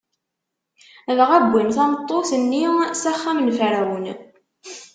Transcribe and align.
Dɣa 1.17 1.37
wwin 1.43 1.69
tameṭṭut-nni 1.75 2.63
s 3.01 3.03
axxam 3.11 3.37
n 3.41 3.49
Ferɛun. 3.57 4.05